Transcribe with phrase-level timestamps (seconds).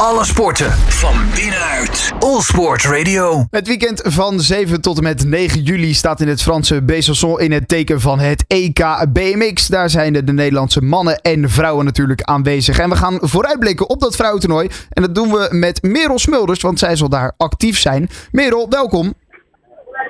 [0.00, 2.12] Alle sporten van binnenuit.
[2.18, 3.46] All Sport Radio.
[3.50, 7.52] Het weekend van 7 tot en met 9 juli staat in het Franse Besançon in
[7.52, 9.66] het teken van het EK BMX.
[9.66, 12.78] Daar zijn de, de Nederlandse mannen en vrouwen natuurlijk aanwezig.
[12.78, 14.68] En we gaan vooruitblikken op dat vrouwentoernooi.
[14.90, 18.08] En dat doen we met Merel Smulders, want zij zal daar actief zijn.
[18.30, 19.14] Merel, welkom.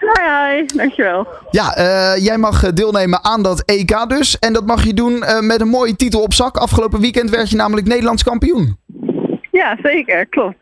[0.01, 1.27] Hi, hi, dankjewel.
[1.51, 4.39] Ja, eh, jij mag deelnemen aan dat EK dus.
[4.39, 6.57] En dat mag je doen eh, met een mooie titel op zak.
[6.57, 8.79] Afgelopen weekend werd je namelijk Nederlands kampioen.
[9.57, 10.57] Ja, zeker, klopt.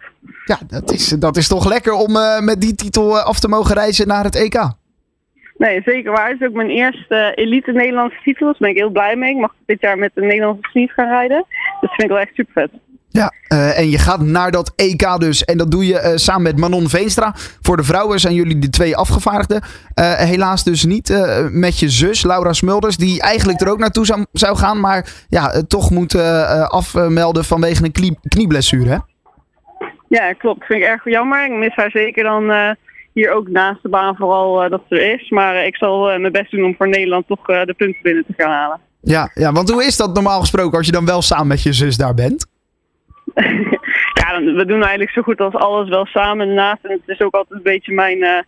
[0.44, 3.74] Ja, dat is, dat is toch lekker om eh, met die titel af te mogen
[3.74, 4.72] reizen naar het EK.
[5.56, 6.28] Nee, zeker waar.
[6.28, 8.46] Het is ook mijn eerste elite Nederlandse titel.
[8.46, 9.30] Daar ben ik heel blij mee.
[9.30, 11.44] Ik mag dit jaar met de Nederlandse sneak gaan rijden.
[11.48, 12.70] Dus dat vind ik wel echt super vet.
[13.20, 15.44] Ja, uh, en je gaat naar dat EK dus.
[15.44, 17.32] En dat doe je uh, samen met Manon Veenstra.
[17.60, 19.62] Voor de vrouwen zijn jullie de twee afgevaardigden.
[19.94, 22.96] Uh, helaas dus niet met je zus, Laura Smulders.
[22.96, 24.80] Die eigenlijk er ook naartoe zou, zou gaan.
[24.80, 26.14] Maar ja, toch moet
[26.68, 28.88] afmelden vanwege een knie, knieblessure.
[28.88, 28.98] Hè?
[30.08, 30.64] Ja, klopt.
[30.64, 31.44] Vind ik erg jammer.
[31.44, 32.76] Ik mis haar zeker dan
[33.12, 35.30] hier ook naast de baan vooral dat ze er is.
[35.30, 38.50] Maar ik zal mijn best doen om voor Nederland toch de punten binnen te gaan
[38.50, 38.80] halen.
[39.00, 41.72] Ja, ja, want hoe is dat normaal gesproken als je dan wel samen met je
[41.72, 42.52] zus daar bent?
[44.20, 46.84] ja, we doen eigenlijk zo goed als alles wel samen daarnaast.
[46.84, 48.38] En het is ook altijd een beetje mijn uh,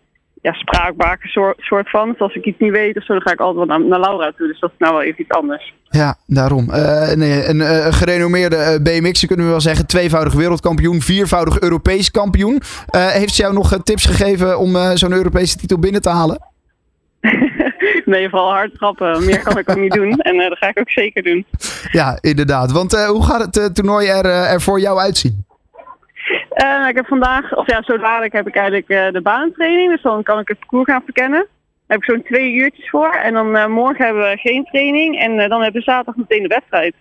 [0.43, 2.11] ja, spraakbaken soort, soort van.
[2.11, 4.01] Dus als ik iets niet weet of zo, dan ga ik altijd wel naar, naar
[4.01, 4.47] Laura toe.
[4.47, 5.75] Dus dat is nou wel even iets anders.
[5.91, 6.71] Ja, daarom.
[6.71, 9.87] Uh, nee, een uh, gerenommeerde BMX, kunnen we wel zeggen.
[9.87, 12.63] Tweevoudig wereldkampioen, viervoudig Europees kampioen.
[12.91, 16.39] heeft ze jou nog tips gegeven om zo'n Europese titel binnen te halen?
[18.05, 19.25] nee, vooral hard trappen.
[19.25, 20.13] Meer kan ik ook niet doen.
[20.13, 21.47] En uh, dat ga ik ook zeker doen.
[21.91, 22.73] Ja, inderdaad.
[22.73, 25.45] Want uh, hoe gaat het uh, toernooi er, er voor jou uitzien?
[26.89, 29.91] Ik heb vandaag, of ja, zo dadelijk heb ik eigenlijk de baantraining.
[29.91, 31.47] Dus dan kan ik het parcours gaan verkennen.
[31.87, 33.13] Daar heb ik zo'n twee uurtjes voor.
[33.13, 35.19] En dan morgen hebben we geen training.
[35.19, 36.95] En dan hebben we zaterdag meteen de wedstrijd.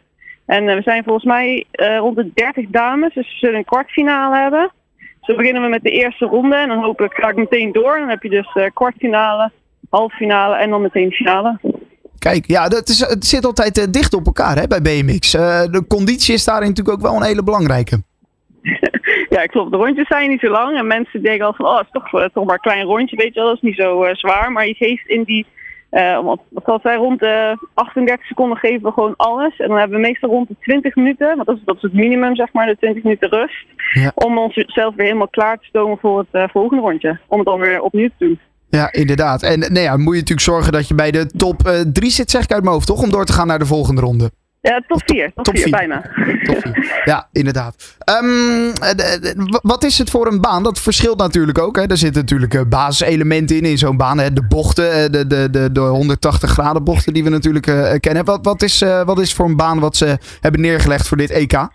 [0.45, 3.14] En we zijn volgens mij rond de 30 dames.
[3.14, 4.72] Dus we zullen een kwartfinale hebben.
[4.99, 6.55] Dus dan beginnen we met de eerste ronde.
[6.55, 7.99] En dan hopelijk ga ik meteen door.
[7.99, 9.52] Dan heb je dus kwartfinale,
[9.89, 11.59] halffinale en dan meteen finale.
[12.20, 15.33] Kijk, ja, dat is, het zit altijd uh, dicht op elkaar hè, bij BMX.
[15.33, 18.02] Uh, de conditie is daarin natuurlijk ook wel een hele belangrijke.
[19.36, 19.71] ja, klopt.
[19.71, 20.77] De rondjes zijn niet zo lang.
[20.77, 23.15] En mensen denken al van, oh, het is toch, uh, toch maar een klein rondje,
[23.15, 23.45] weet je wel.
[23.48, 24.52] Dat is niet zo zwaar.
[24.52, 25.45] Maar je geeft in die,
[26.23, 29.58] wat, wat zijn, rond de 38 seconden geven we gewoon alles.
[29.58, 31.93] En dan hebben we meestal rond de 20 minuten, want dat is, dat is het
[31.93, 33.65] minimum, zeg maar, de 20 minuten rust.
[33.93, 34.11] Ja.
[34.15, 37.20] Om onszelf weer helemaal klaar te stomen voor het volgende rondje.
[37.27, 38.39] Om het dan weer opnieuw te doen.
[38.70, 39.43] Ja, inderdaad.
[39.43, 42.31] En nou ja, moet je natuurlijk zorgen dat je bij de top 3 uh, zit,
[42.31, 43.02] zeg ik uit mijn hoofd, toch?
[43.02, 44.31] Om door te gaan naar de volgende ronde.
[44.65, 45.31] Ja, top 4.
[45.33, 46.02] Top, top 4, bijna.
[46.43, 47.02] Top 4.
[47.05, 47.76] Ja, inderdaad.
[48.23, 48.71] Um,
[49.61, 50.64] wat is het voor een baan?
[50.64, 51.76] Dat verschilt natuurlijk ook.
[51.76, 51.86] Hè.
[51.86, 54.17] Er zitten natuurlijk uh, basiselementen in, in zo'n baan.
[54.17, 54.33] Hè.
[54.33, 58.26] De bochten, de, de, de, de 180 graden bochten die we natuurlijk uh, kennen.
[58.26, 61.30] Wat, wat, is, uh, wat is voor een baan wat ze hebben neergelegd voor dit
[61.30, 61.67] EK?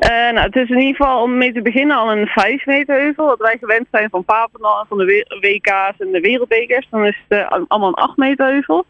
[0.00, 3.00] Uh, nou, het is in ieder geval om mee te beginnen al een 5 meter
[3.00, 3.26] heuvel.
[3.26, 6.86] Wat wij gewend zijn van Papendal en van de WK's en de wereldbekers.
[6.90, 8.84] Dan is het uh, allemaal een 8 meter heuvel.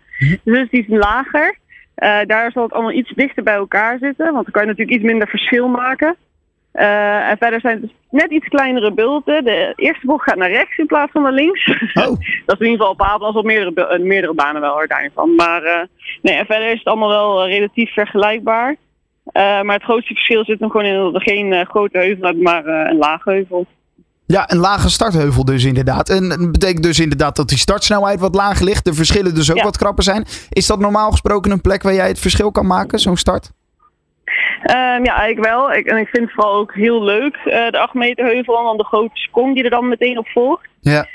[0.44, 1.58] Dus die is lager.
[1.96, 4.32] Uh, daar zal het allemaal iets dichter bij elkaar zitten.
[4.32, 6.16] Want dan kan je natuurlijk iets minder verschil maken.
[6.72, 9.44] en verder zijn het dus net iets kleinere bulten.
[9.44, 11.66] De eerste bocht gaat naar rechts in plaats van naar links.
[11.94, 12.04] Oh.
[12.46, 15.34] dat is in ieder geval op Papendal op meerdere, meerdere banen wel hoor, daarvan.
[15.34, 15.88] Maar
[16.22, 18.76] nee, en verder is het allemaal wel relatief vergelijkbaar.
[19.32, 22.32] Uh, maar het grootste verschil zit hem gewoon in dat we geen uh, grote heuvel
[22.32, 23.66] maar uh, een lage heuvel.
[24.26, 26.08] Ja, een lage startheuvel dus inderdaad.
[26.08, 28.84] En dat betekent dus inderdaad dat die startsnelheid wat lager ligt.
[28.84, 29.62] De verschillen dus ook ja.
[29.62, 30.24] wat krapper zijn.
[30.50, 33.50] Is dat normaal gesproken een plek waar jij het verschil kan maken, zo'n start?
[34.62, 35.72] Um, ja, eigenlijk wel.
[35.72, 38.58] Ik, en ik vind het vooral ook heel leuk, de 8 meter heuvel.
[38.58, 40.68] En dan de grote sprong die er dan meteen op volgt.
[40.80, 41.06] Ja.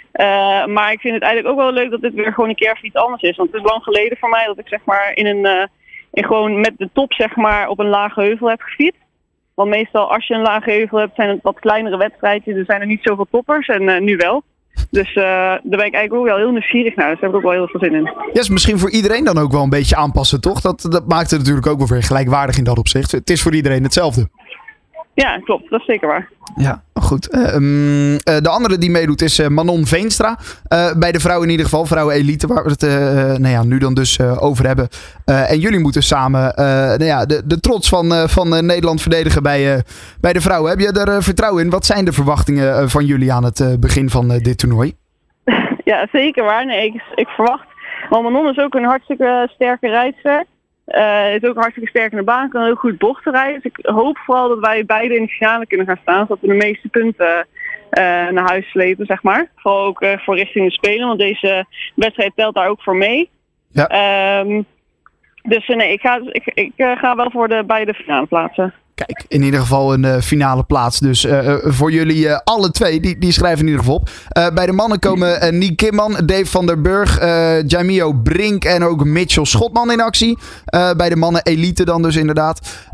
[0.66, 2.86] maar ik vind het eigenlijk ook wel leuk dat dit weer gewoon een keer even
[2.86, 3.36] iets anders is.
[3.36, 5.70] Want het is lang geleden voor mij dat ik zeg maar in een
[6.16, 9.02] en gewoon met de top zeg maar op een lage heuvel heb gefietst.
[9.54, 12.56] Want meestal als je een lage heuvel hebt zijn het wat kleinere wedstrijdjes.
[12.56, 14.44] Er zijn er niet zoveel toppers en uh, nu wel.
[14.92, 17.10] Dus uh, daar ben ik eigenlijk ook wel heel nieuwsgierig naar.
[17.10, 18.04] Dus daar heb ik ook wel heel veel zin in.
[18.34, 20.62] Ja, is misschien voor iedereen dan ook wel een beetje aanpassen, toch?
[20.62, 23.12] Dat, dat maakt het natuurlijk ook wel weer gelijkwaardig in dat opzicht.
[23.12, 24.30] Het is voor iedereen hetzelfde.
[25.16, 25.70] Ja, klopt.
[25.70, 26.30] Dat is zeker waar.
[26.56, 27.34] Ja, goed.
[27.34, 30.38] Uh, um, uh, de andere die meedoet is uh, Manon Veenstra.
[30.98, 32.82] bij de vrouwen in ieder geval, vrouwen elite, waar we het
[33.40, 34.88] nou ja, nu dan dus over hebben.
[35.26, 39.84] en jullie moeten samen nou ja, de, de trots van, van Nederland verdedigen bij,
[40.22, 40.70] bij de vrouwen.
[40.70, 41.70] Heb je er vertrouwen in?
[41.70, 44.94] Wat zijn de verwachtingen van jullie aan het begin van dit toernooi?
[45.84, 46.66] Ja, zeker waar.
[46.66, 47.68] Nee, ik, ik verwacht.
[48.10, 50.46] Want Manon is ook een hartstikke sterke rijdster.
[50.96, 53.62] Uh, is ook hartstikke sterk in de baan, kan heel goed bochten rijden.
[53.62, 56.48] Dus ik hoop vooral dat wij beide in de finale kunnen gaan staan, zodat we
[56.48, 59.52] de meeste punten uh, naar huis slepen, zeg maar.
[59.56, 61.66] Vooral ook uh, voor richting de Spelen, want deze
[61.96, 63.30] wedstrijd telt daar ook voor mee.
[63.72, 64.40] Ja.
[64.40, 64.66] Um,
[65.44, 68.74] dus nee, ik ga, ik, ik ga wel voor de beide finale plaatsen.
[68.96, 71.00] Kijk, in ieder geval een uh, finale plaats.
[71.00, 74.10] Dus uh, voor jullie alle twee, die, die schrijven in ieder geval op.
[74.54, 77.20] bij de mannen komen Nick Kimman, Dave van der Burg,
[77.68, 80.38] Jamio Brink en ook Mitchell Schotman in actie.
[80.98, 82.88] bij de mannen elite dan dus inderdaad.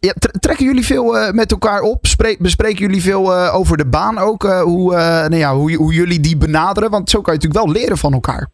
[0.00, 2.00] Ja, trekken jullie veel met elkaar op?
[2.38, 4.42] Bespreken jullie veel over de baan ook?
[4.42, 6.90] hoe, nou ja, hoe, hoe jullie die benaderen?
[6.90, 8.48] Want zo kan je natuurlijk wel leren van elkaar.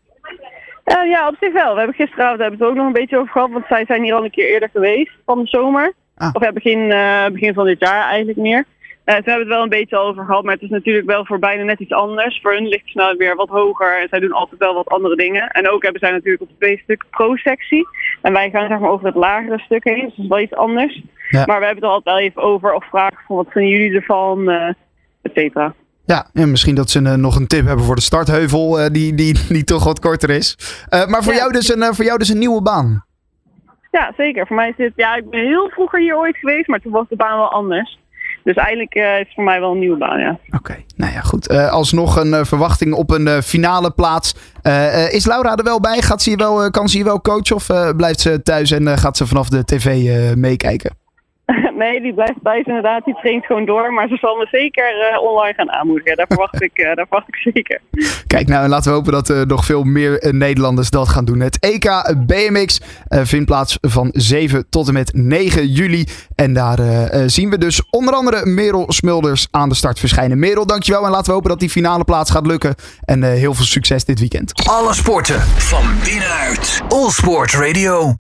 [0.85, 1.73] ja, op zich wel.
[1.73, 3.51] We hebben gisteravond hebben het ook nog een beetje over gehad.
[3.51, 5.95] Want zij zijn hier al een keer eerder geweest van de zomer.
[6.19, 6.31] Ah.
[6.32, 8.65] Of ja, begin, uh, begin van dit jaar eigenlijk meer.
[9.09, 11.38] Uh, ze hebben het wel een beetje over gehad, maar het is natuurlijk wel voor
[11.38, 12.38] bijna net iets anders.
[12.43, 15.17] Voor hun ligt het snel weer wat hoger en zij doen altijd wel wat andere
[15.17, 15.49] dingen.
[15.49, 17.88] En ook hebben zij natuurlijk op twee stuk pro-sectie.
[18.23, 20.55] En wij gaan zeg maar over het lagere stuk heen, dus dat is wel iets
[20.55, 21.03] anders.
[21.31, 23.94] Maar we hebben het er altijd wel even over of vragen van wat vinden jullie
[23.94, 24.69] ervan, uh,
[25.23, 25.75] et cetera.
[26.05, 29.65] Ja, en misschien dat ze nog een tip hebben voor de startheuvel, die, die, die
[29.65, 30.56] toch wat korter is.
[31.09, 33.06] maar voor, jou dus een, voor jou dus een nieuwe baan.
[33.90, 34.46] Ja, zeker.
[34.46, 37.08] Voor mij is dit, ja, ik ben heel vroeger hier ooit geweest, maar toen was
[37.08, 37.99] de baan wel anders.
[38.44, 40.38] Dus eigenlijk uh, is het voor mij wel een nieuwe baan, ja.
[40.50, 41.50] Oké, nou ja, goed.
[41.50, 44.35] Uh, alsnog een uh, verwachting op een finale plaats.
[45.11, 46.02] is Laura er wel bij?
[46.02, 49.26] Gaat ze wel, kan ze je wel coachen of blijft ze thuis en gaat ze
[49.26, 49.87] vanaf de tv
[50.37, 50.91] meekijken?
[51.79, 53.05] Nee, die blijft thuis inderdaad.
[53.05, 53.93] Die traint gewoon door.
[53.93, 56.17] Maar ze zal me zeker uh, online gaan aanmoedigen.
[56.17, 57.81] Daar verwacht, ik, uh, daar verwacht ik zeker.
[58.27, 61.41] Kijk, nou laten we hopen dat uh, nog veel meer Nederlanders dat gaan doen.
[61.41, 66.07] Het EK BMX vindt plaats van 7 tot en met 9 juli.
[66.35, 66.79] En daar
[67.27, 70.39] zien we dus onder andere Merel Smulders aan de start verschijnen.
[70.39, 71.05] Merel, dankjewel.
[71.05, 72.75] En laten we hopen dat die finale plaats gaat lukken.
[73.05, 74.69] En heel veel succes dit weekend.
[74.69, 76.83] Alle sporten van binnenuit.
[76.89, 78.17] All Sport Radio.